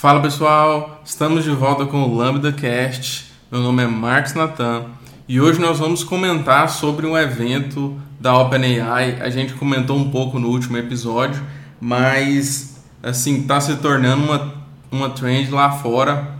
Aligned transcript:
Fala 0.00 0.22
pessoal, 0.22 1.02
estamos 1.04 1.44
de 1.44 1.50
volta 1.50 1.84
com 1.84 2.04
o 2.04 2.16
Lambda 2.16 2.50
Cast. 2.50 3.30
Meu 3.52 3.60
nome 3.60 3.82
é 3.82 3.86
Marcos 3.86 4.32
Natan 4.32 4.86
e 5.28 5.38
hoje 5.38 5.60
nós 5.60 5.78
vamos 5.78 6.02
comentar 6.02 6.70
sobre 6.70 7.04
um 7.06 7.18
evento 7.18 8.00
da 8.18 8.34
OpenAI. 8.34 9.20
A 9.20 9.28
gente 9.28 9.52
comentou 9.52 9.98
um 9.98 10.10
pouco 10.10 10.38
no 10.38 10.48
último 10.48 10.78
episódio, 10.78 11.44
mas 11.78 12.82
assim 13.02 13.42
está 13.42 13.60
se 13.60 13.76
tornando 13.76 14.24
uma, 14.24 14.54
uma 14.90 15.10
trend 15.10 15.50
lá 15.50 15.70
fora, 15.70 16.34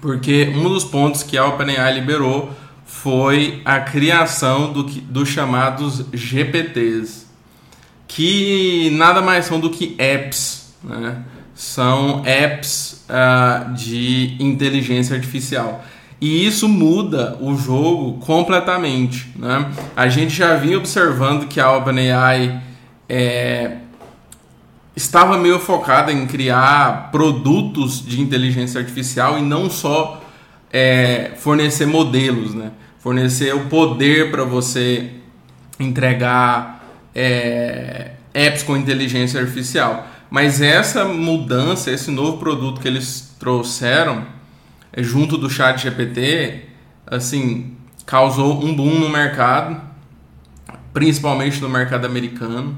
porque 0.00 0.52
um 0.54 0.68
dos 0.68 0.84
pontos 0.84 1.24
que 1.24 1.36
a 1.36 1.46
OpenAI 1.46 1.94
liberou 1.94 2.52
foi 2.86 3.60
a 3.64 3.80
criação 3.80 4.72
do, 4.72 4.84
dos 4.84 5.28
chamados 5.28 6.06
GPTs, 6.12 7.26
que 8.06 8.88
nada 8.92 9.20
mais 9.20 9.46
são 9.46 9.58
do 9.58 9.68
que 9.68 9.96
apps, 9.98 10.76
né? 10.84 11.24
São 11.58 12.22
apps 12.24 13.04
uh, 13.08 13.74
de 13.74 14.36
inteligência 14.38 15.16
artificial. 15.16 15.84
E 16.20 16.46
isso 16.46 16.68
muda 16.68 17.36
o 17.40 17.56
jogo 17.56 18.24
completamente. 18.24 19.28
Né? 19.34 19.68
A 19.96 20.08
gente 20.08 20.36
já 20.36 20.54
vinha 20.54 20.78
observando 20.78 21.48
que 21.48 21.58
a 21.58 21.76
OpenAI 21.76 22.62
é, 23.08 23.78
estava 24.94 25.36
meio 25.36 25.58
focada 25.58 26.12
em 26.12 26.28
criar 26.28 27.10
produtos 27.10 28.06
de 28.06 28.20
inteligência 28.20 28.80
artificial 28.80 29.36
e 29.36 29.42
não 29.42 29.68
só 29.68 30.22
é, 30.72 31.32
fornecer 31.38 31.86
modelos, 31.86 32.54
né? 32.54 32.70
fornecer 33.00 33.52
o 33.52 33.66
poder 33.66 34.30
para 34.30 34.44
você 34.44 35.10
entregar 35.80 36.84
é, 37.12 38.12
apps 38.32 38.62
com 38.62 38.76
inteligência 38.76 39.40
artificial. 39.40 40.06
Mas 40.30 40.60
essa 40.60 41.04
mudança, 41.04 41.90
esse 41.90 42.10
novo 42.10 42.38
produto 42.38 42.80
que 42.80 42.88
eles 42.88 43.34
trouxeram, 43.38 44.26
é, 44.92 45.02
junto 45.02 45.38
do 45.38 45.48
chat 45.48 45.80
GPT, 45.80 46.64
assim, 47.06 47.76
causou 48.04 48.62
um 48.62 48.74
boom 48.74 48.98
no 48.98 49.08
mercado, 49.08 49.80
principalmente 50.92 51.60
no 51.60 51.68
mercado 51.68 52.04
americano. 52.04 52.76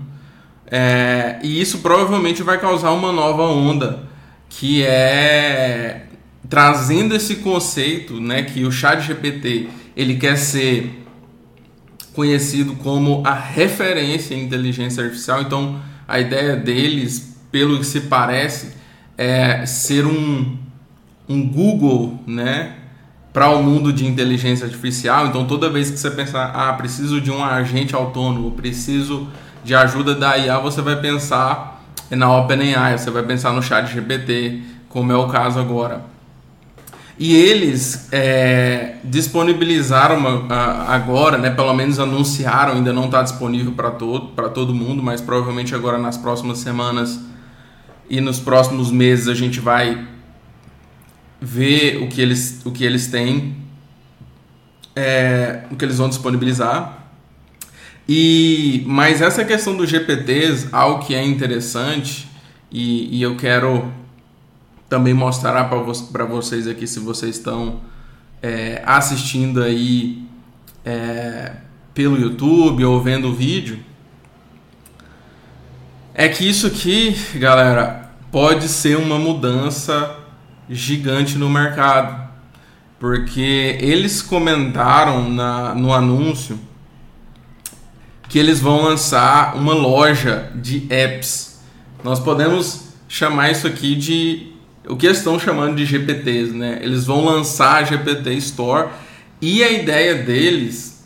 É, 0.66 1.40
e 1.42 1.60
isso 1.60 1.78
provavelmente 1.78 2.42
vai 2.42 2.58
causar 2.60 2.92
uma 2.92 3.10
nova 3.10 3.42
onda, 3.42 4.04
que 4.48 4.84
é 4.84 6.06
trazendo 6.48 7.14
esse 7.14 7.36
conceito, 7.36 8.20
né, 8.20 8.42
que 8.42 8.64
o 8.64 8.72
chat 8.72 9.00
GPT 9.00 9.68
ele 9.96 10.16
quer 10.16 10.36
ser 10.36 11.04
conhecido 12.12 12.74
como 12.76 13.22
a 13.24 13.32
referência 13.32 14.34
em 14.34 14.44
inteligência 14.44 15.04
artificial. 15.04 15.42
Então, 15.42 15.80
a 16.08 16.18
ideia 16.18 16.56
deles, 16.56 17.29
pelo 17.50 17.78
que 17.78 17.84
se 17.84 18.02
parece, 18.02 18.74
é 19.16 19.66
ser 19.66 20.06
um, 20.06 20.56
um 21.28 21.48
Google, 21.48 22.18
né, 22.26 22.76
para 23.32 23.48
o 23.50 23.62
mundo 23.62 23.92
de 23.92 24.06
inteligência 24.06 24.64
artificial. 24.66 25.26
Então, 25.26 25.44
toda 25.44 25.70
vez 25.70 25.90
que 25.90 25.98
você 25.98 26.10
pensar, 26.10 26.52
ah, 26.54 26.72
preciso 26.72 27.20
de 27.20 27.30
um 27.30 27.44
agente 27.44 27.94
autônomo, 27.94 28.50
preciso 28.52 29.28
de 29.62 29.74
ajuda 29.74 30.14
da 30.14 30.36
IA, 30.36 30.58
você 30.58 30.82
vai 30.82 30.96
pensar 30.96 31.84
na 32.10 32.36
OpenAI, 32.36 32.98
você 32.98 33.10
vai 33.10 33.22
pensar 33.22 33.52
no 33.52 33.62
Chat 33.62 33.92
GPT, 33.92 34.62
como 34.88 35.12
é 35.12 35.16
o 35.16 35.28
caso 35.28 35.60
agora. 35.60 36.02
E 37.18 37.36
eles 37.36 38.08
é, 38.10 38.94
disponibilizaram 39.04 40.46
agora, 40.88 41.36
né, 41.36 41.50
pelo 41.50 41.74
menos 41.74 42.00
anunciaram, 42.00 42.72
ainda 42.72 42.92
não 42.92 43.04
está 43.04 43.22
disponível 43.22 43.72
para 43.72 43.90
todo, 43.90 44.28
todo 44.54 44.74
mundo, 44.74 45.02
mas 45.02 45.20
provavelmente 45.20 45.74
agora 45.74 45.98
nas 45.98 46.16
próximas 46.16 46.58
semanas 46.58 47.20
e 48.10 48.20
nos 48.20 48.40
próximos 48.40 48.90
meses 48.90 49.28
a 49.28 49.34
gente 49.34 49.60
vai 49.60 50.04
ver 51.40 52.02
o 52.02 52.08
que 52.08 52.20
eles, 52.20 52.60
o 52.64 52.72
que 52.72 52.84
eles 52.84 53.06
têm, 53.06 53.56
é, 54.96 55.62
o 55.70 55.76
que 55.76 55.84
eles 55.84 55.98
vão 55.98 56.08
disponibilizar. 56.08 57.06
E, 58.08 58.82
mas 58.86 59.22
essa 59.22 59.44
questão 59.44 59.76
dos 59.76 59.88
GPTs, 59.88 60.68
algo 60.72 61.06
que 61.06 61.14
é 61.14 61.24
interessante, 61.24 62.28
e, 62.68 63.16
e 63.16 63.22
eu 63.22 63.36
quero 63.36 63.92
também 64.88 65.14
mostrar 65.14 65.64
para 65.68 66.24
vocês 66.24 66.66
aqui 66.66 66.88
se 66.88 66.98
vocês 66.98 67.36
estão 67.36 67.80
é, 68.42 68.82
assistindo 68.84 69.62
aí 69.62 70.24
é, 70.84 71.52
pelo 71.94 72.20
YouTube 72.20 72.84
ou 72.84 73.00
vendo 73.00 73.28
o 73.28 73.32
vídeo, 73.32 73.78
é 76.12 76.28
que 76.28 76.46
isso 76.46 76.66
aqui, 76.66 77.16
galera, 77.36 77.99
pode 78.30 78.68
ser 78.68 78.96
uma 78.96 79.18
mudança 79.18 80.16
gigante 80.68 81.36
no 81.36 81.48
mercado, 81.48 82.28
porque 82.98 83.76
eles 83.80 84.22
comentaram 84.22 85.28
na, 85.28 85.74
no 85.74 85.92
anúncio 85.92 86.58
que 88.28 88.38
eles 88.38 88.60
vão 88.60 88.82
lançar 88.82 89.56
uma 89.56 89.74
loja 89.74 90.52
de 90.54 90.86
apps. 90.88 91.60
Nós 92.04 92.20
podemos 92.20 92.90
chamar 93.08 93.50
isso 93.50 93.66
aqui 93.66 93.96
de 93.96 94.52
o 94.88 94.96
que 94.96 95.06
eles 95.06 95.18
estão 95.18 95.38
chamando 95.38 95.76
de 95.76 95.84
GPTs, 95.84 96.52
né? 96.52 96.78
Eles 96.80 97.06
vão 97.06 97.24
lançar 97.24 97.82
a 97.82 97.84
GPT 97.84 98.34
Store 98.34 98.88
e 99.40 99.62
a 99.64 99.70
ideia 99.70 100.14
deles 100.14 101.04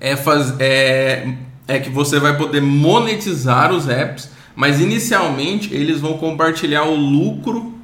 é, 0.00 0.16
faz, 0.16 0.54
é, 0.58 1.34
é 1.68 1.78
que 1.78 1.90
você 1.90 2.18
vai 2.18 2.36
poder 2.36 2.62
monetizar 2.62 3.72
os 3.72 3.88
apps, 3.88 4.30
mas 4.56 4.80
inicialmente 4.80 5.72
eles 5.74 6.00
vão 6.00 6.16
compartilhar 6.16 6.84
o 6.84 6.96
lucro 6.96 7.78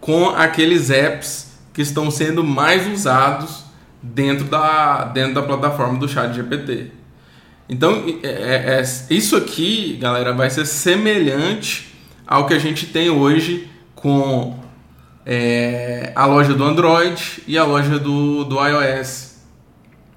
com 0.00 0.30
aqueles 0.30 0.88
apps 0.88 1.52
que 1.74 1.82
estão 1.82 2.10
sendo 2.10 2.42
mais 2.42 2.86
usados 2.86 3.64
dentro 4.02 4.46
da, 4.46 5.04
dentro 5.04 5.34
da 5.34 5.42
plataforma 5.42 5.98
do 5.98 6.08
Chat 6.08 6.34
GPT. 6.34 6.92
Então, 7.68 8.02
é, 8.22 8.28
é, 8.28 8.80
é, 8.80 8.82
isso 9.10 9.36
aqui, 9.36 9.98
galera, 10.00 10.32
vai 10.32 10.48
ser 10.48 10.64
semelhante 10.64 11.94
ao 12.26 12.46
que 12.46 12.54
a 12.54 12.58
gente 12.58 12.86
tem 12.86 13.10
hoje 13.10 13.68
com 13.94 14.58
é, 15.26 16.12
a 16.14 16.24
loja 16.24 16.54
do 16.54 16.64
Android 16.64 17.42
e 17.46 17.58
a 17.58 17.64
loja 17.64 17.98
do, 17.98 18.44
do 18.44 18.56
iOS. 18.66 19.36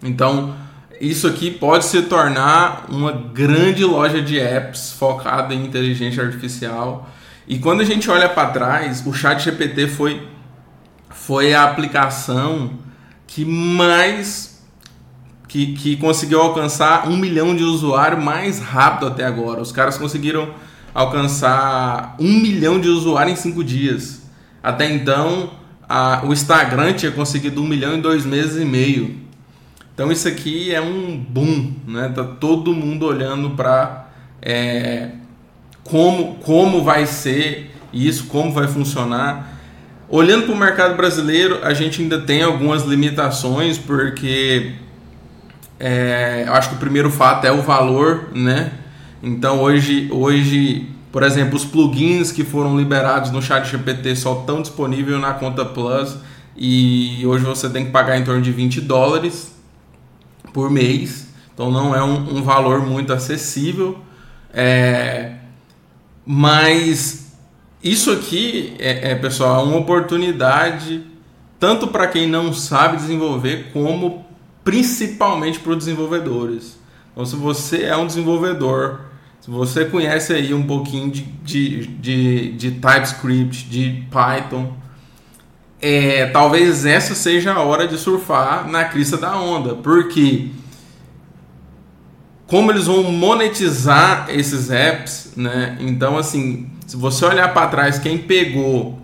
Então, 0.01 0.56
isso 1.01 1.25
aqui 1.25 1.50
pode 1.50 1.85
se 1.85 2.03
tornar 2.03 2.85
uma 2.89 3.12
grande 3.12 3.84
loja 3.84 4.22
de 4.22 4.39
apps 4.39 4.91
focada 4.91 5.51
em 5.53 5.66
inteligência 5.66 6.23
artificial. 6.23 7.09
E 7.47 7.57
quando 7.57 7.81
a 7.81 7.84
gente 7.84 8.09
olha 8.09 8.29
para 8.29 8.50
trás, 8.50 9.03
o 9.06 9.11
Chat 9.11 9.44
GPT 9.44 9.88
foi, 9.88 10.22
foi 11.09 11.56
a 11.56 11.63
aplicação 11.63 12.73
que 13.25 13.44
mais 13.44 14.61
que, 15.47 15.73
que 15.73 15.97
conseguiu 15.97 16.40
alcançar 16.40 17.09
um 17.09 17.17
milhão 17.17 17.56
de 17.56 17.63
usuários 17.63 18.23
mais 18.23 18.59
rápido 18.59 19.07
até 19.07 19.25
agora. 19.25 19.59
Os 19.59 19.72
caras 19.72 19.97
conseguiram 19.97 20.53
alcançar 20.94 22.16
um 22.19 22.40
milhão 22.40 22.79
de 22.79 22.88
usuários 22.88 23.40
em 23.40 23.41
cinco 23.41 23.63
dias. 23.63 24.22
Até 24.61 24.90
então, 24.90 25.51
a, 25.90 26.22
o 26.23 26.31
Instagram 26.31 26.94
tinha 26.94 27.11
conseguido 27.11 27.61
um 27.61 27.67
milhão 27.67 27.95
em 27.95 28.01
dois 28.01 28.25
meses 28.25 28.61
e 28.61 28.66
meio. 28.66 29.17
Então 30.01 30.12
isso 30.12 30.28
aqui 30.28 30.73
é 30.73 30.81
um 30.81 31.16
boom, 31.16 31.73
né? 31.88 32.12
Tá 32.16 32.23
todo 32.23 32.73
mundo 32.73 33.06
olhando 33.06 33.51
para 33.51 34.07
é, 34.41 35.09
como 35.84 36.38
como 36.38 36.84
vai 36.84 37.06
ser 37.06 37.69
isso, 37.94 38.25
como 38.25 38.51
vai 38.51 38.67
funcionar. 38.67 39.59
Olhando 40.09 40.47
para 40.47 40.56
o 40.56 40.57
mercado 40.57 40.97
brasileiro, 40.97 41.59
a 41.61 41.75
gente 41.75 42.01
ainda 42.01 42.19
tem 42.19 42.41
algumas 42.41 42.81
limitações 42.81 43.78
porque 43.78 44.72
é, 45.79 46.45
eu 46.47 46.53
acho 46.56 46.69
que 46.69 46.75
o 46.78 46.79
primeiro 46.79 47.11
fato 47.11 47.45
é 47.45 47.51
o 47.51 47.61
valor, 47.61 48.29
né? 48.34 48.72
Então 49.22 49.61
hoje, 49.61 50.09
hoje, 50.11 50.90
por 51.11 51.22
exemplo, 51.22 51.56
os 51.56 51.63
plugins 51.63 52.31
que 52.31 52.44
foram 52.44 52.75
liberados 52.75 53.29
no 53.29 53.40
Chat 53.40 53.70
GPT 53.70 54.16
só 54.16 54.40
estão 54.40 54.64
disponíveis 54.64 55.22
na 55.22 55.34
conta 55.34 55.64
Plus 55.64 56.17
e 56.58 57.23
hoje 57.23 57.46
você 57.46 57.70
tem 57.70 57.85
que 57.85 57.91
pagar 57.91 58.17
em 58.17 58.23
torno 58.23 58.41
de 58.41 58.52
20 58.52 58.81
dólares 58.81 59.60
por 60.53 60.69
mês. 60.69 61.27
Então 61.53 61.71
não 61.71 61.95
é 61.95 62.03
um, 62.03 62.37
um 62.37 62.43
valor 62.43 62.85
muito 62.85 63.13
acessível. 63.13 63.99
É, 64.53 65.35
mas 66.25 67.33
isso 67.83 68.11
aqui, 68.11 68.75
é, 68.79 69.11
é, 69.11 69.15
pessoal, 69.15 69.61
é 69.61 69.63
uma 69.63 69.77
oportunidade 69.77 71.03
tanto 71.59 71.87
para 71.87 72.07
quem 72.07 72.27
não 72.27 72.51
sabe 72.53 72.97
desenvolver, 72.97 73.71
como 73.71 74.25
principalmente 74.63 75.59
para 75.59 75.73
os 75.73 75.77
desenvolvedores. 75.77 76.79
Então, 77.11 77.23
se 77.23 77.35
você 77.35 77.83
é 77.83 77.95
um 77.95 78.07
desenvolvedor 78.07 79.11
se 79.41 79.49
você 79.49 79.85
conhece 79.85 80.33
aí 80.33 80.53
um 80.53 80.67
pouquinho 80.67 81.09
de, 81.09 81.23
de, 81.23 81.87
de, 81.87 82.51
de 82.51 82.71
TypeScript, 82.73 83.67
de 83.67 84.03
Python, 84.11 84.71
é, 85.81 86.28
talvez 86.28 86.85
essa 86.85 87.16
seja 87.16 87.53
a 87.53 87.61
hora 87.61 87.87
de 87.87 87.97
surfar 87.97 88.69
na 88.69 88.85
crista 88.85 89.17
da 89.17 89.35
onda, 89.37 89.75
porque 89.75 90.49
como 92.45 92.69
eles 92.69 92.85
vão 92.85 93.03
monetizar 93.03 94.28
esses 94.29 94.69
apps, 94.69 95.33
né? 95.37 95.78
Então, 95.79 96.17
assim, 96.17 96.69
Se 96.85 96.97
você 96.97 97.23
olhar 97.23 97.53
para 97.53 97.67
trás, 97.67 97.97
quem 97.97 98.17
pegou 98.17 98.99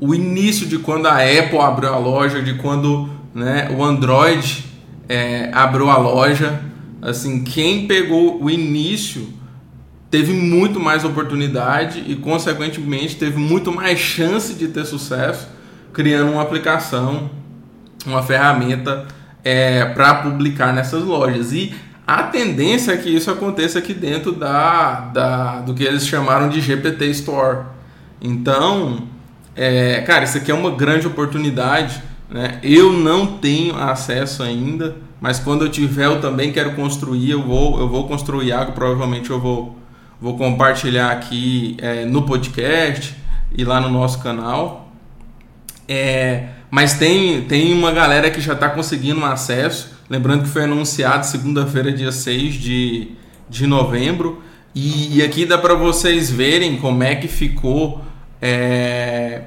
o 0.00 0.12
início 0.12 0.66
de 0.66 0.76
quando 0.76 1.06
a 1.06 1.18
Apple 1.18 1.60
abriu 1.60 1.94
a 1.94 1.98
loja, 1.98 2.42
de 2.42 2.54
quando 2.54 3.08
né, 3.32 3.70
o 3.70 3.84
Android 3.84 4.64
é, 5.08 5.50
abriu 5.52 5.88
a 5.88 5.96
loja, 5.96 6.60
assim, 7.00 7.44
quem 7.44 7.86
pegou 7.86 8.42
o 8.42 8.50
início 8.50 9.28
teve 10.14 10.32
muito 10.32 10.78
mais 10.78 11.04
oportunidade 11.04 12.04
e, 12.06 12.14
consequentemente, 12.14 13.16
teve 13.16 13.36
muito 13.36 13.72
mais 13.72 13.98
chance 13.98 14.54
de 14.54 14.68
ter 14.68 14.84
sucesso 14.84 15.48
criando 15.92 16.30
uma 16.30 16.42
aplicação, 16.42 17.28
uma 18.06 18.22
ferramenta 18.22 19.08
é, 19.42 19.84
para 19.86 20.14
publicar 20.14 20.72
nessas 20.72 21.02
lojas. 21.02 21.52
E 21.52 21.74
a 22.06 22.22
tendência 22.22 22.92
é 22.92 22.96
que 22.96 23.08
isso 23.08 23.28
aconteça 23.28 23.80
aqui 23.80 23.92
dentro 23.92 24.30
da, 24.30 25.00
da 25.12 25.60
do 25.62 25.74
que 25.74 25.82
eles 25.82 26.06
chamaram 26.06 26.48
de 26.48 26.60
GPT 26.60 27.06
Store. 27.06 27.64
Então, 28.22 29.08
é, 29.56 30.00
cara, 30.02 30.22
isso 30.22 30.38
aqui 30.38 30.52
é 30.52 30.54
uma 30.54 30.70
grande 30.70 31.08
oportunidade. 31.08 32.00
Né? 32.30 32.60
Eu 32.62 32.92
não 32.92 33.38
tenho 33.38 33.76
acesso 33.76 34.44
ainda, 34.44 34.94
mas 35.20 35.40
quando 35.40 35.64
eu 35.64 35.68
tiver, 35.68 36.06
eu 36.06 36.20
também 36.20 36.52
quero 36.52 36.76
construir. 36.76 37.32
Eu 37.32 37.42
vou, 37.42 37.80
eu 37.80 37.88
vou 37.88 38.06
construir 38.06 38.52
algo. 38.52 38.70
Provavelmente 38.70 39.28
eu 39.28 39.40
vou 39.40 39.82
vou 40.24 40.38
compartilhar 40.38 41.10
aqui 41.10 41.76
é, 41.82 42.06
no 42.06 42.22
podcast 42.22 43.14
e 43.54 43.62
lá 43.62 43.78
no 43.78 43.90
nosso 43.90 44.20
canal. 44.20 44.90
É, 45.86 46.46
mas 46.70 46.94
tem, 46.94 47.42
tem 47.42 47.74
uma 47.74 47.92
galera 47.92 48.30
que 48.30 48.40
já 48.40 48.54
está 48.54 48.70
conseguindo 48.70 49.22
acesso. 49.22 49.92
Lembrando 50.08 50.44
que 50.44 50.48
foi 50.48 50.64
anunciado 50.64 51.26
segunda-feira, 51.26 51.92
dia 51.92 52.10
6 52.10 52.54
de, 52.54 53.08
de 53.50 53.66
novembro. 53.66 54.42
E, 54.74 55.18
e 55.18 55.22
aqui 55.22 55.44
dá 55.44 55.58
para 55.58 55.74
vocês 55.74 56.30
verem 56.30 56.78
como 56.78 57.02
é 57.02 57.14
que 57.16 57.28
ficou 57.28 58.02
é, 58.40 59.42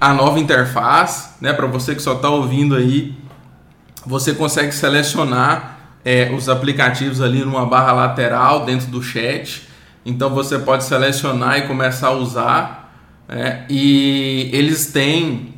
a 0.00 0.14
nova 0.14 0.40
interface. 0.40 1.28
Né? 1.42 1.52
Para 1.52 1.66
você 1.66 1.94
que 1.94 2.00
só 2.00 2.14
está 2.14 2.30
ouvindo 2.30 2.74
aí, 2.74 3.14
você 4.06 4.32
consegue 4.32 4.72
selecionar 4.72 5.78
é, 6.02 6.32
os 6.34 6.48
aplicativos 6.48 7.20
ali 7.20 7.40
numa 7.44 7.66
barra 7.66 7.92
lateral 7.92 8.64
dentro 8.64 8.86
do 8.86 9.02
chat. 9.02 9.66
Então 10.06 10.30
você 10.30 10.56
pode 10.56 10.84
selecionar 10.84 11.58
e 11.58 11.62
começar 11.62 12.08
a 12.08 12.12
usar. 12.12 12.86
É, 13.28 13.64
e 13.68 14.48
eles 14.52 14.86
têm, 14.92 15.54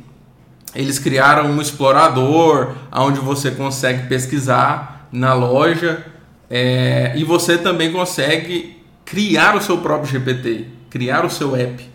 eles 0.73 0.97
criaram 0.97 1.51
um 1.51 1.61
explorador 1.61 2.73
onde 2.91 3.19
você 3.19 3.51
consegue 3.51 4.07
pesquisar 4.07 5.07
na 5.11 5.35
loja 5.35 6.03
é, 6.49 7.13
e 7.15 7.23
você 7.23 7.59
também 7.59 7.91
consegue 7.91 8.81
criar 9.05 9.55
o 9.55 9.61
seu 9.61 9.77
próprio 9.77 10.11
GPT, 10.11 10.65
criar 10.89 11.23
o 11.25 11.29
seu 11.29 11.55
app. 11.55 11.87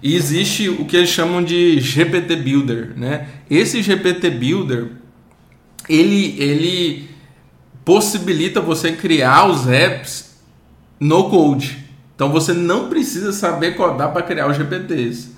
E 0.00 0.14
existe 0.14 0.68
o 0.68 0.84
que 0.84 0.96
eles 0.96 1.10
chamam 1.10 1.42
de 1.42 1.80
GPT 1.80 2.36
Builder, 2.36 2.92
né? 2.96 3.26
Esse 3.50 3.82
GPT 3.82 4.30
Builder, 4.30 4.92
ele, 5.88 6.36
ele 6.40 7.10
possibilita 7.84 8.60
você 8.60 8.92
criar 8.92 9.46
os 9.46 9.66
apps 9.66 10.36
no 11.00 11.28
code. 11.28 11.85
Então 12.16 12.32
você 12.32 12.54
não 12.54 12.88
precisa 12.88 13.30
saber 13.30 13.76
codar 13.76 14.10
para 14.10 14.22
criar 14.22 14.48
os 14.48 14.56
GPTs. 14.56 15.36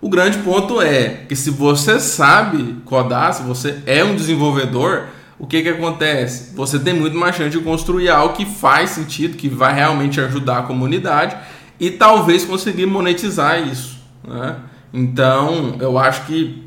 O 0.00 0.10
grande 0.10 0.38
ponto 0.38 0.82
é 0.82 1.24
que 1.28 1.36
se 1.36 1.50
você 1.50 1.98
sabe 1.98 2.76
codar, 2.84 3.32
se 3.32 3.42
você 3.42 3.78
é 3.86 4.04
um 4.04 4.14
desenvolvedor, 4.14 5.06
o 5.38 5.46
que, 5.46 5.62
que 5.62 5.68
acontece? 5.68 6.54
Você 6.54 6.78
tem 6.80 6.92
muito 6.92 7.16
mais 7.16 7.36
chance 7.36 7.50
de 7.50 7.60
construir 7.60 8.10
algo 8.10 8.34
que 8.34 8.44
faz 8.44 8.90
sentido, 8.90 9.36
que 9.36 9.48
vai 9.48 9.72
realmente 9.72 10.20
ajudar 10.20 10.58
a 10.58 10.62
comunidade 10.62 11.36
e 11.78 11.90
talvez 11.90 12.44
conseguir 12.44 12.86
monetizar 12.86 13.60
isso. 13.66 13.98
Né? 14.26 14.56
Então 14.92 15.76
eu 15.78 15.96
acho 15.96 16.26
que 16.26 16.66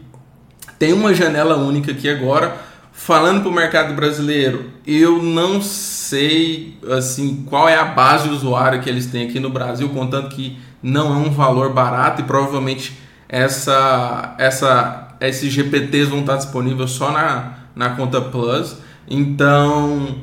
tem 0.77 0.93
uma 0.93 1.13
janela 1.13 1.57
única 1.57 1.91
aqui 1.91 2.09
agora 2.09 2.68
Falando 3.01 3.41
para 3.41 3.49
o 3.49 3.53
mercado 3.53 3.93
brasileiro, 3.93 4.71
eu 4.85 5.23
não 5.23 5.61
sei 5.61 6.77
assim 6.91 7.45
qual 7.49 7.67
é 7.67 7.75
a 7.75 7.85
base 7.85 8.27
de 8.27 8.35
usuário 8.35 8.81
que 8.81 8.89
eles 8.89 9.07
têm 9.07 9.25
aqui 9.25 9.39
no 9.39 9.49
Brasil, 9.49 9.87
contando 9.89 10.27
que 10.27 10.59
não 10.83 11.13
é 11.15 11.17
um 11.17 11.31
valor 11.31 11.73
barato 11.73 12.21
e 12.21 12.25
provavelmente 12.25 12.99
essa, 13.27 14.35
essa, 14.37 15.15
esses 15.21 15.51
GPTs 15.51 16.09
vão 16.09 16.19
estar 16.19 16.35
disponíveis 16.35 16.91
só 16.91 17.09
na, 17.09 17.53
na 17.73 17.91
conta 17.91 18.19
Plus. 18.19 18.75
Então, 19.09 20.17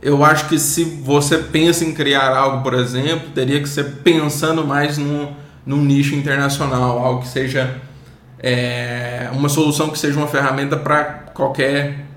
eu 0.00 0.24
acho 0.24 0.48
que 0.48 0.60
se 0.60 0.84
você 0.84 1.36
pensa 1.38 1.84
em 1.84 1.92
criar 1.92 2.34
algo, 2.34 2.62
por 2.62 2.74
exemplo, 2.74 3.30
teria 3.34 3.60
que 3.60 3.68
ser 3.68 3.96
pensando 4.04 4.64
mais 4.64 4.96
num, 4.96 5.32
num 5.66 5.84
nicho 5.84 6.14
internacional, 6.14 7.04
algo 7.04 7.22
que 7.22 7.28
seja 7.28 7.82
é, 8.38 9.28
uma 9.32 9.48
solução 9.48 9.90
que 9.90 9.98
seja 9.98 10.16
uma 10.16 10.28
ferramenta 10.28 10.76
para 10.76 11.04
qualquer 11.34 12.11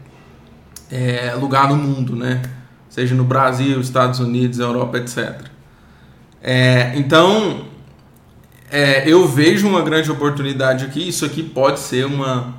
é, 0.92 1.34
lugar 1.40 1.70
no 1.70 1.76
mundo, 1.76 2.16
né? 2.16 2.42
Seja 2.90 3.14
no 3.16 3.24
Brasil, 3.24 3.80
Estados 3.82 4.20
Unidos, 4.20 4.60
Europa, 4.60 4.98
etc. 4.98 5.42
É, 6.42 6.94
então, 6.96 7.66
é, 8.72 9.10
eu 9.10 9.28
vejo 9.28 9.68
uma 9.68 9.82
grande 9.82 10.12
oportunidade 10.12 10.86
aqui. 10.86 11.08
Isso 11.08 11.26
aqui 11.26 11.44
pode 11.44 11.80
ser 11.80 12.06
uma, 12.06 12.54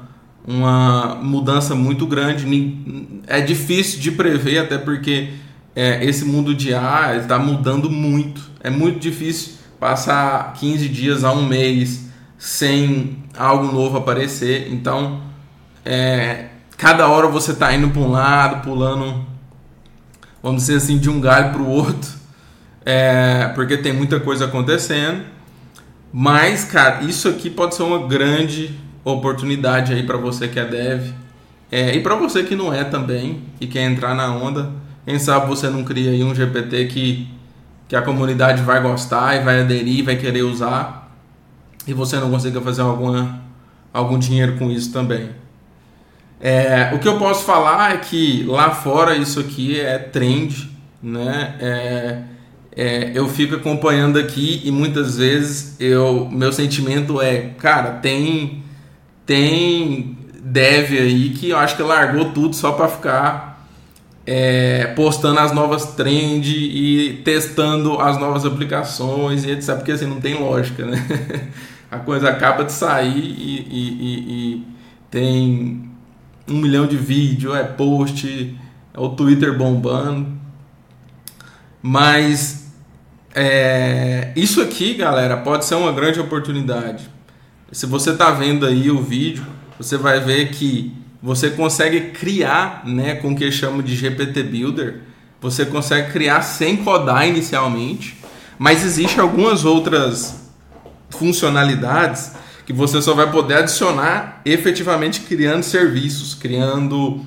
uma 0.47 1.15
mudança 1.23 1.75
muito 1.75 2.07
grande. 2.07 2.47
É 3.27 3.41
difícil 3.41 4.01
de 4.01 4.11
prever, 4.11 4.59
até 4.59 4.77
porque 4.77 5.31
é, 5.75 6.05
esse 6.05 6.25
mundo 6.25 6.55
de 6.55 6.75
ar 6.75 7.17
está 7.17 7.39
mudando 7.39 7.91
muito. 7.91 8.41
É 8.61 8.71
muito 8.71 8.99
difícil 8.99 9.55
passar 9.79 10.53
15 10.55 10.89
dias 10.89 11.23
a 11.25 11.33
um 11.33 11.47
mês 11.47 12.07
sem 12.39 13.19
algo 13.37 13.73
novo 13.73 13.99
aparecer. 13.99 14.73
Então, 14.73 15.21
é, 15.85 16.47
cada 16.77 17.09
hora 17.09 17.27
você 17.29 17.55
tá 17.55 17.75
indo 17.75 17.89
para 17.91 18.01
um 18.01 18.11
lado, 18.11 18.63
pulando, 18.63 19.25
vamos 20.43 20.63
dizer 20.63 20.77
assim, 20.77 20.99
de 20.99 21.09
um 21.09 21.21
galho 21.21 21.53
para 21.53 21.63
o 21.63 21.69
outro, 21.69 22.11
é, 22.85 23.51
porque 23.55 23.77
tem 23.77 23.93
muita 23.93 24.21
coisa 24.21 24.45
acontecendo. 24.45 25.23
Mas, 26.13 26.65
cara, 26.65 27.03
isso 27.05 27.29
aqui 27.29 27.51
pode 27.51 27.75
ser 27.75 27.83
uma 27.83 28.07
grande 28.07 28.79
oportunidade 29.05 29.93
aí 29.93 30.03
para 30.05 30.17
você 30.17 30.49
que 30.49 30.59
é 30.59 30.65
dev 30.65 31.13
é, 31.71 31.95
e 31.97 32.01
para 32.01 32.15
você 32.15 32.45
que 32.45 32.55
não 32.55 32.73
é 32.73 32.85
também 32.85 33.43
e 33.61 33.67
quer 33.67 33.83
entrar 33.83 34.15
na 34.15 34.33
onda. 34.33 34.71
Quem 35.05 35.19
sabe 35.19 35.47
você 35.47 35.69
não 35.69 35.85
cria 35.85 36.11
aí 36.11 36.23
um 36.23 36.35
GPT 36.35 36.87
que, 36.87 37.29
que 37.89 37.97
a 37.97 38.03
comunidade 38.03 38.63
vai 38.63 38.81
gostar 38.81 39.37
e 39.37 39.45
vai 39.45 39.61
aderir, 39.61 40.05
vai 40.05 40.17
querer 40.17 40.43
usar 40.43 41.13
e 41.87 41.93
você 41.93 42.17
não 42.19 42.31
consiga 42.31 42.61
fazer 42.61 42.83
alguma, 42.83 43.41
algum 43.93 44.19
dinheiro 44.19 44.57
com 44.59 44.71
isso 44.71 44.93
também. 44.93 45.31
É, 46.41 46.93
o 46.95 46.99
que 46.99 47.09
eu 47.09 47.19
posso 47.19 47.45
falar 47.45 47.95
é 47.95 47.97
que 47.99 48.45
lá 48.45 48.71
fora 48.71 49.17
isso 49.17 49.41
aqui 49.41 49.81
é 49.81 49.99
trend, 49.99 50.71
né? 51.03 51.55
É, 51.61 52.19
é, 52.77 53.11
eu 53.15 53.27
fico 53.29 53.55
acompanhando 53.55 54.19
aqui 54.19 54.61
e 54.65 54.71
muitas 54.71 55.17
vezes 55.17 55.77
eu, 55.81 56.29
meu 56.31 56.53
sentimento 56.53 57.21
é, 57.23 57.53
cara, 57.59 57.93
tem 57.93 58.63
tem 59.25 60.19
dev 60.43 60.93
aí 60.93 61.31
que 61.31 61.51
eu 61.51 61.59
acho 61.59 61.75
que 61.75 61.83
largou 61.83 62.33
tudo 62.33 62.55
só 62.55 62.73
para 62.73 62.87
ficar 62.87 63.67
é, 64.27 64.89
postando 64.97 65.41
as 65.41 65.53
novas 65.53 65.95
trends 65.95 66.55
e 66.55 67.23
testando 67.25 67.99
as 68.01 68.19
novas 68.19 68.45
aplicações 68.45 69.45
e 69.45 69.53
etc. 69.53 69.77
Porque 69.77 69.93
assim 69.93 70.07
não 70.07 70.21
tem 70.21 70.35
lógica, 70.35 70.85
né? 70.85 71.03
A 71.91 71.99
coisa 71.99 72.29
acaba 72.29 72.65
de 72.65 72.73
sair 72.73 73.17
e, 73.17 73.67
e, 73.71 73.89
e, 74.01 74.57
e 74.59 74.67
tem 75.09 75.86
um 76.49 76.59
milhão 76.59 76.87
de 76.87 76.97
vídeos, 76.97 77.55
é 77.57 77.65
post, 77.65 78.57
é 78.95 79.01
o 79.01 79.11
Twitter 79.11 79.57
bombando. 79.57 80.29
Mas 81.83 82.73
é, 83.35 84.33
isso 84.35 84.63
aqui, 84.63 84.95
galera, 84.95 85.37
pode 85.37 85.65
ser 85.65 85.75
uma 85.75 85.93
grande 85.93 86.19
oportunidade. 86.19 87.09
Se 87.71 87.87
você 87.87 88.11
está 88.11 88.31
vendo 88.31 88.65
aí 88.65 88.91
o 88.91 89.03
vídeo, 89.03 89.45
você 89.79 89.97
vai 89.97 90.21
ver 90.21 90.51
que 90.51 90.95
você 91.23 91.51
consegue 91.51 92.13
criar, 92.13 92.83
né, 92.87 93.17
com 93.17 93.33
o 93.33 93.37
que 93.37 93.51
chamo 93.51 93.83
de 93.83 93.95
GPT 93.95 94.43
Builder. 94.45 95.01
Você 95.41 95.67
consegue 95.67 96.13
criar 96.13 96.43
sem 96.43 96.79
codar 96.79 97.29
inicialmente, 97.29 98.17
mas 98.59 98.85
existe 98.85 99.21
algumas 99.21 99.65
outras 99.65 100.51
funcionalidades 101.11 102.33
que 102.67 102.73
você 102.73 103.01
só 103.01 103.15
vai 103.15 103.31
poder 103.31 103.59
adicionar 103.59 104.43
efetivamente 104.45 105.21
criando 105.21 105.63
serviços, 105.63 106.35
criando 106.35 107.25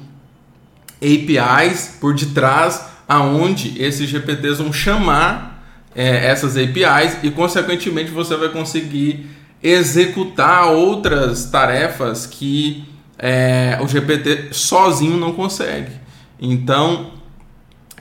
APIs 1.01 1.95
por 1.99 2.13
detrás, 2.13 2.85
aonde 3.07 3.81
esses 3.81 4.09
GPTs 4.09 4.57
vão 4.61 4.71
chamar 4.73 5.63
é, 5.95 6.27
essas 6.27 6.57
APIs 6.57 7.17
e, 7.23 7.31
consequentemente, 7.31 8.11
você 8.11 8.35
vai 8.35 8.49
conseguir 8.49 9.27
executar 9.63 10.67
outras 10.67 11.45
tarefas 11.45 12.25
que 12.25 12.85
é, 13.17 13.77
o 13.81 13.87
GPT 13.87 14.49
sozinho 14.51 15.17
não 15.17 15.33
consegue. 15.33 15.91
Então, 16.39 17.13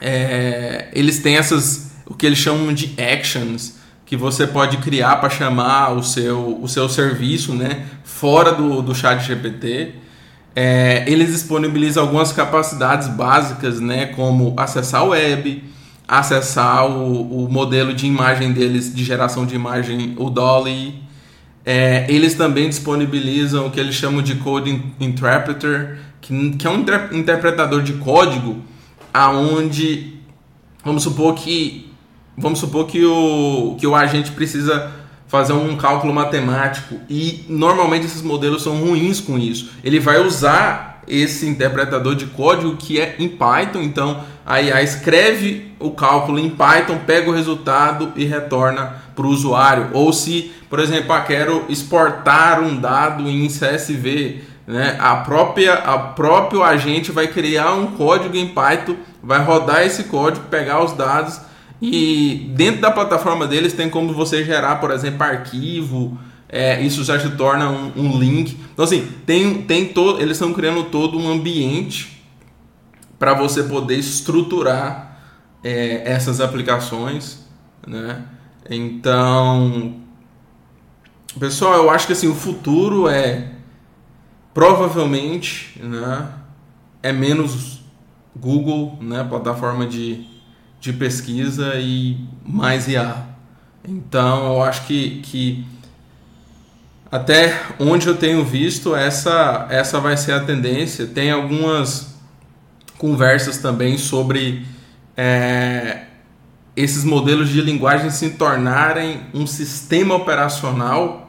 é, 0.00 0.88
eles 0.92 1.21
têm 1.21 1.37
essas, 1.37 1.92
o 2.04 2.14
que 2.14 2.26
eles 2.26 2.38
chamam 2.38 2.75
de 2.75 2.95
actions, 3.00 3.77
que 4.09 4.17
você 4.17 4.47
pode 4.47 4.79
criar 4.79 5.17
para 5.17 5.29
chamar 5.29 5.93
o 5.93 6.03
seu, 6.03 6.59
o 6.62 6.67
seu 6.67 6.88
serviço 6.88 7.53
né, 7.53 7.85
fora 8.03 8.53
do, 8.53 8.81
do 8.81 8.95
chat 8.95 9.23
GPT. 9.23 9.97
É, 10.57 11.05
eles 11.07 11.31
disponibilizam 11.31 12.05
algumas 12.05 12.33
capacidades 12.33 13.07
básicas, 13.07 13.79
né, 13.81 14.07
como 14.07 14.55
acessar 14.57 15.05
o 15.05 15.09
web, 15.09 15.62
acessar 16.09 16.87
o, 16.87 17.45
o 17.45 17.53
modelo 17.53 17.93
de 17.93 18.07
imagem 18.07 18.50
deles, 18.50 18.95
de 18.95 19.05
geração 19.05 19.45
de 19.45 19.55
imagem, 19.55 20.15
o 20.17 20.31
Dolly. 20.31 21.03
É, 21.62 22.07
eles 22.09 22.33
também 22.33 22.67
disponibilizam 22.67 23.67
o 23.67 23.71
que 23.71 23.79
eles 23.79 23.95
chamam 23.95 24.23
de 24.23 24.37
Code 24.37 24.83
Interpreter, 24.99 25.99
que, 26.23 26.53
que 26.53 26.67
é 26.67 26.71
um 26.71 26.83
interpretador 27.12 27.83
de 27.83 27.93
código 27.93 28.57
aonde 29.12 30.15
vamos 30.83 31.03
supor 31.03 31.35
que 31.35 31.88
vamos 32.38 32.59
supor 32.59 32.87
que 32.87 33.04
o, 33.04 33.76
que 33.78 33.87
o 33.87 33.95
agente 33.95 34.30
precisa 34.30 34.90
fazer 35.26 35.52
um 35.52 35.76
cálculo 35.76 36.12
matemático 36.12 36.97
e 37.09 37.45
normalmente 37.49 38.07
esses 38.07 38.23
modelos 38.23 38.62
são 38.62 38.76
ruins 38.76 39.21
com 39.21 39.38
isso. 39.38 39.71
Ele 39.85 40.00
vai 40.00 40.18
usar 40.21 41.02
esse 41.07 41.47
interpretador 41.47 42.14
de 42.14 42.26
código 42.26 42.76
que 42.76 43.00
é 43.00 43.16
em 43.18 43.28
Python, 43.28 43.80
então 43.80 44.21
a 44.45 44.61
IA 44.61 44.83
escreve 44.83 45.73
o 45.78 45.90
cálculo 45.90 46.38
em 46.38 46.50
Python, 46.50 46.99
pega 47.07 47.30
o 47.30 47.35
resultado 47.35 48.12
e 48.16 48.25
retorna 48.25 48.95
para 49.14 49.26
o 49.26 49.30
usuário. 49.30 49.88
Ou 49.92 50.12
se, 50.12 50.52
por 50.68 50.80
exemplo, 50.80 51.12
ah, 51.12 51.21
quero 51.21 51.64
exportar 51.68 52.62
um 52.62 52.76
dado 52.76 53.28
em 53.28 53.47
CSV, 53.49 54.42
né? 54.66 54.97
a 54.99 55.16
própria 55.16 55.75
a 55.75 55.99
próprio 55.99 56.62
agente 56.62 57.11
vai 57.11 57.26
criar 57.26 57.73
um 57.73 57.88
código 57.88 58.37
em 58.37 58.49
Python, 58.49 58.97
vai 59.23 59.42
rodar 59.42 59.83
esse 59.83 60.04
código, 60.04 60.47
pegar 60.47 60.83
os 60.83 60.92
dados 60.92 61.48
e 61.80 62.50
dentro 62.54 62.80
da 62.80 62.90
plataforma 62.90 63.47
deles 63.47 63.73
tem 63.73 63.88
como 63.88 64.12
você 64.12 64.44
gerar, 64.44 64.76
por 64.76 64.90
exemplo, 64.90 65.23
arquivo. 65.23 66.18
É, 66.49 66.80
isso 66.80 67.04
já 67.04 67.18
se 67.20 67.30
torna 67.30 67.70
um, 67.70 67.92
um, 67.94 68.18
link. 68.18 68.56
Então, 68.73 68.85
assim, 68.85 69.06
tem, 69.26 69.62
tem 69.62 69.87
todo, 69.87 70.20
eles 70.20 70.32
estão 70.32 70.52
criando 70.52 70.85
todo 70.85 71.18
um 71.18 71.30
ambiente 71.30 72.25
para 73.18 73.35
você 73.35 73.64
poder 73.64 73.97
estruturar 73.97 75.20
é, 75.62 76.02
essas 76.11 76.40
aplicações. 76.40 77.47
Né? 77.87 78.25
Então, 78.68 79.97
pessoal, 81.38 81.75
eu 81.75 81.90
acho 81.90 82.06
que 82.06 82.12
assim, 82.12 82.28
o 82.28 82.35
futuro 82.35 83.08
é 83.08 83.52
provavelmente 84.54 85.80
né, 85.82 86.28
é 87.02 87.12
menos 87.12 87.80
Google, 88.35 88.99
né, 89.00 89.25
plataforma 89.25 89.87
de 89.87 90.26
de 90.80 90.92
pesquisa 90.92 91.75
e 91.76 92.16
mais 92.44 92.88
IA. 92.88 93.26
Então 93.87 94.54
eu 94.54 94.62
acho 94.62 94.87
que, 94.87 95.20
que 95.23 95.64
até 97.11 97.61
onde 97.78 98.06
eu 98.06 98.16
tenho 98.16 98.44
visto 98.44 98.94
essa, 98.94 99.66
essa 99.70 99.99
vai 99.99 100.16
ser 100.16 100.32
a 100.32 100.40
tendência. 100.40 101.06
Tem 101.06 101.30
algumas 101.30 102.14
conversas 102.99 103.58
também 103.58 103.97
sobre 103.97 104.66
é, 105.16 106.02
esses 106.76 107.04
modelos 107.04 107.49
de 107.49 107.61
linguagem 107.61 108.11
se 108.11 108.30
tornarem 108.30 109.23
um 109.32 109.47
sistema 109.47 110.14
operacional. 110.14 111.25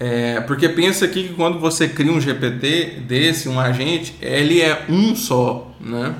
É, 0.00 0.40
porque 0.42 0.68
pensa 0.68 1.04
aqui 1.04 1.28
que 1.28 1.34
quando 1.34 1.58
você 1.58 1.88
cria 1.88 2.12
um 2.12 2.20
GPT 2.20 3.02
desse, 3.06 3.48
um 3.48 3.58
agente, 3.58 4.16
ele 4.22 4.60
é 4.62 4.86
um 4.88 5.14
só, 5.14 5.74
né? 5.80 6.14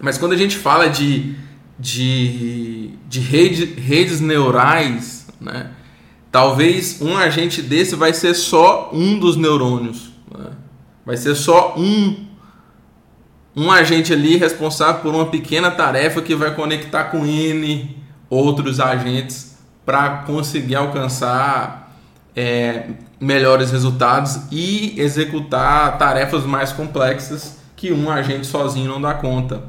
Mas 0.00 0.16
quando 0.16 0.32
a 0.32 0.36
gente 0.36 0.56
fala 0.56 0.88
de, 0.88 1.34
de, 1.78 2.90
de 3.08 3.20
rede, 3.20 3.64
redes 3.78 4.20
neurais, 4.20 5.26
né, 5.40 5.70
talvez 6.32 7.00
um 7.02 7.16
agente 7.16 7.60
desse 7.60 7.94
vai 7.94 8.14
ser 8.14 8.34
só 8.34 8.90
um 8.92 9.18
dos 9.18 9.36
neurônios. 9.36 10.10
Né? 10.36 10.50
Vai 11.04 11.16
ser 11.16 11.34
só 11.34 11.74
um, 11.76 12.26
um 13.54 13.70
agente 13.70 14.12
ali 14.12 14.36
responsável 14.36 15.02
por 15.02 15.14
uma 15.14 15.26
pequena 15.26 15.70
tarefa 15.70 16.22
que 16.22 16.34
vai 16.34 16.54
conectar 16.54 17.04
com 17.04 17.26
N 17.26 17.96
outros 18.28 18.80
agentes 18.80 19.58
para 19.84 20.18
conseguir 20.18 20.76
alcançar 20.76 21.94
é, 22.34 22.90
melhores 23.20 23.70
resultados 23.70 24.40
e 24.50 24.94
executar 24.98 25.98
tarefas 25.98 26.44
mais 26.44 26.72
complexas 26.72 27.58
que 27.76 27.92
um 27.92 28.10
agente 28.10 28.46
sozinho 28.46 28.88
não 28.88 29.00
dá 29.00 29.14
conta. 29.14 29.64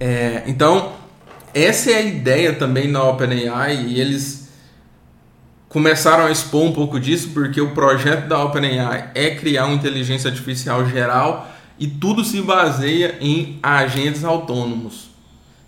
É, 0.00 0.44
então, 0.46 0.92
essa 1.52 1.90
é 1.90 1.96
a 1.96 2.02
ideia 2.02 2.52
também 2.54 2.88
na 2.88 3.02
OpenAI 3.02 3.84
e 3.86 4.00
eles 4.00 4.48
começaram 5.68 6.26
a 6.26 6.30
expor 6.30 6.62
um 6.62 6.72
pouco 6.72 6.98
disso 6.98 7.30
porque 7.34 7.60
o 7.60 7.72
projeto 7.72 8.28
da 8.28 8.42
OpenAI 8.42 9.10
é 9.14 9.34
criar 9.34 9.66
uma 9.66 9.74
inteligência 9.74 10.30
artificial 10.30 10.88
geral 10.88 11.50
e 11.78 11.86
tudo 11.86 12.24
se 12.24 12.40
baseia 12.42 13.16
em 13.20 13.58
agentes 13.62 14.24
autônomos. 14.24 15.10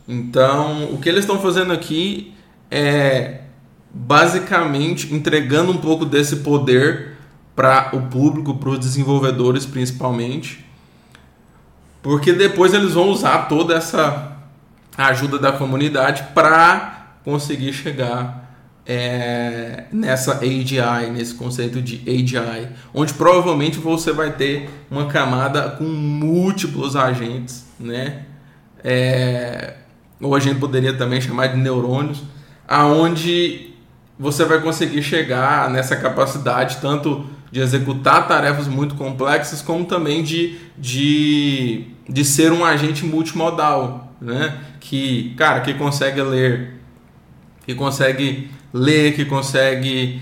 Então, 0.08 0.92
o 0.92 0.98
que 0.98 1.08
eles 1.08 1.20
estão 1.20 1.40
fazendo 1.40 1.72
aqui 1.72 2.34
é 2.70 3.40
basicamente 3.92 5.12
entregando 5.12 5.72
um 5.72 5.78
pouco 5.78 6.04
desse 6.04 6.36
poder 6.36 7.16
para 7.54 7.90
o 7.92 8.02
público, 8.02 8.54
para 8.54 8.70
os 8.70 8.78
desenvolvedores 8.78 9.66
principalmente, 9.66 10.64
porque 12.02 12.32
depois 12.32 12.72
eles 12.74 12.94
vão 12.94 13.08
usar 13.08 13.48
toda 13.48 13.74
essa 13.74 14.36
ajuda 14.96 15.38
da 15.38 15.52
comunidade 15.52 16.24
para 16.34 17.16
conseguir 17.24 17.72
chegar 17.72 18.40
é, 18.86 19.84
nessa 19.92 20.38
AGI, 20.38 21.10
nesse 21.12 21.34
conceito 21.34 21.80
de 21.80 21.96
AGI, 22.08 22.68
onde 22.92 23.12
provavelmente 23.14 23.78
você 23.78 24.12
vai 24.12 24.32
ter 24.32 24.68
uma 24.90 25.06
camada 25.06 25.70
com 25.70 25.84
múltiplos 25.84 26.96
agentes, 26.96 27.66
né? 27.78 28.22
É, 28.82 29.74
ou 30.20 30.34
a 30.34 30.40
gente 30.40 30.58
poderia 30.58 30.94
também 30.96 31.20
chamar 31.20 31.48
de 31.48 31.56
neurônios, 31.56 32.22
aonde 32.66 33.74
você 34.18 34.44
vai 34.44 34.60
conseguir 34.60 35.02
chegar 35.02 35.70
nessa 35.70 35.96
capacidade 35.96 36.78
tanto 36.80 37.26
de 37.50 37.60
executar 37.60 38.28
tarefas 38.28 38.68
muito 38.68 38.94
complexas, 38.94 39.60
como 39.62 39.84
também 39.84 40.22
de, 40.22 40.58
de, 40.78 41.86
de 42.08 42.24
ser 42.24 42.52
um 42.52 42.64
agente 42.64 43.04
multimodal, 43.04 44.14
né? 44.20 44.58
Que, 44.78 45.34
cara, 45.36 45.60
que 45.60 45.74
consegue 45.74 46.22
ler, 46.22 46.80
que 47.66 47.74
consegue 47.74 48.50
ler, 48.72 49.14
que 49.14 49.24
consegue 49.24 50.20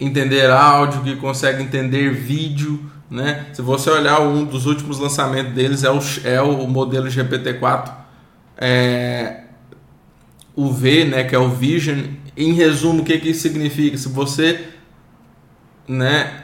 entender 0.00 0.50
áudio, 0.50 1.02
que 1.02 1.16
consegue 1.16 1.62
entender 1.62 2.10
vídeo, 2.10 2.90
né? 3.10 3.46
Se 3.52 3.62
você 3.62 3.90
olhar 3.90 4.20
um 4.20 4.44
dos 4.44 4.66
últimos 4.66 4.98
lançamentos 4.98 5.52
deles 5.52 5.84
é 5.84 5.90
o, 5.90 6.00
é 6.24 6.42
o 6.42 6.66
modelo 6.66 7.06
GPT-4 7.06 8.04
é, 8.56 9.42
o 10.54 10.70
V, 10.70 11.04
né, 11.04 11.24
que 11.24 11.34
é 11.34 11.38
o 11.38 11.48
Vision. 11.48 12.00
Em 12.36 12.52
resumo, 12.52 13.02
o 13.02 13.04
que 13.04 13.18
que 13.18 13.30
isso 13.30 13.42
significa? 13.42 13.96
Se 13.96 14.08
você, 14.08 14.68
né, 15.86 16.43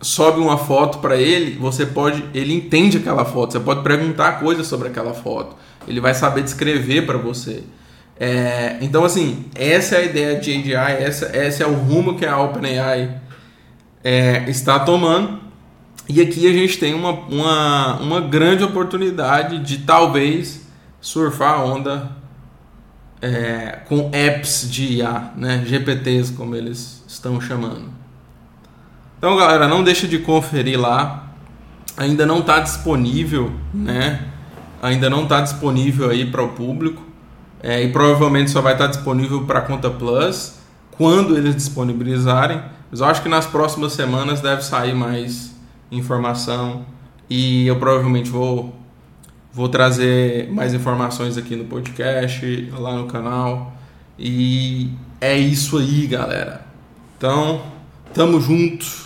sobe 0.00 0.40
uma 0.40 0.58
foto 0.58 0.98
para 0.98 1.16
ele, 1.16 1.56
você 1.58 1.86
pode, 1.86 2.24
ele 2.34 2.54
entende 2.54 2.98
aquela 2.98 3.24
foto, 3.24 3.52
você 3.52 3.60
pode 3.60 3.82
perguntar 3.82 4.40
coisas 4.40 4.66
sobre 4.66 4.88
aquela 4.88 5.14
foto, 5.14 5.56
ele 5.88 6.00
vai 6.00 6.14
saber 6.14 6.42
descrever 6.42 7.06
para 7.06 7.18
você. 7.18 7.62
É, 8.18 8.78
então 8.80 9.04
assim, 9.04 9.44
essa 9.54 9.96
é 9.96 9.98
a 9.98 10.04
ideia 10.04 10.40
de 10.40 10.52
AGI, 10.52 11.02
essa, 11.02 11.36
esse 11.36 11.62
é 11.62 11.66
o 11.66 11.74
rumo 11.74 12.16
que 12.16 12.24
a 12.24 12.38
OpenAI 12.38 13.20
é, 14.02 14.48
está 14.48 14.78
tomando. 14.78 15.46
E 16.08 16.20
aqui 16.20 16.48
a 16.48 16.52
gente 16.52 16.78
tem 16.78 16.94
uma, 16.94 17.10
uma, 17.10 18.00
uma 18.00 18.20
grande 18.20 18.62
oportunidade 18.62 19.58
de 19.58 19.78
talvez 19.78 20.66
surfar 21.00 21.54
a 21.54 21.64
onda 21.64 22.10
é, 23.20 23.80
com 23.88 24.10
apps 24.12 24.70
de 24.70 24.98
IA, 24.98 25.32
né? 25.36 25.64
GPTs 25.66 26.32
como 26.32 26.54
eles 26.54 27.02
estão 27.08 27.40
chamando. 27.40 27.90
Então, 29.18 29.36
galera, 29.36 29.66
não 29.66 29.82
deixe 29.82 30.06
de 30.06 30.18
conferir 30.18 30.78
lá. 30.78 31.30
Ainda 31.96 32.26
não 32.26 32.40
está 32.40 32.60
disponível, 32.60 33.50
né? 33.72 34.26
Ainda 34.82 35.08
não 35.08 35.22
está 35.22 35.40
disponível 35.40 36.10
aí 36.10 36.30
para 36.30 36.42
o 36.42 36.48
público. 36.50 37.02
É, 37.62 37.82
e 37.82 37.90
provavelmente 37.90 38.50
só 38.50 38.60
vai 38.60 38.74
estar 38.74 38.84
tá 38.84 38.90
disponível 38.90 39.44
para 39.44 39.60
a 39.60 39.62
conta 39.62 39.88
Plus 39.90 40.56
quando 40.90 41.36
eles 41.36 41.56
disponibilizarem. 41.56 42.60
Mas 42.90 43.00
eu 43.00 43.06
acho 43.06 43.22
que 43.22 43.28
nas 43.28 43.46
próximas 43.46 43.92
semanas 43.92 44.40
deve 44.40 44.62
sair 44.62 44.94
mais 44.94 45.54
informação 45.90 46.84
e 47.28 47.66
eu 47.66 47.76
provavelmente 47.76 48.30
vou 48.30 48.74
vou 49.52 49.70
trazer 49.70 50.52
mais 50.52 50.74
informações 50.74 51.38
aqui 51.38 51.56
no 51.56 51.64
podcast, 51.64 52.70
lá 52.78 52.94
no 52.94 53.06
canal. 53.06 53.72
E 54.18 54.90
é 55.18 55.36
isso 55.36 55.78
aí, 55.78 56.06
galera. 56.06 56.60
Então, 57.16 57.62
tamo 58.12 58.38
junto. 58.38 59.05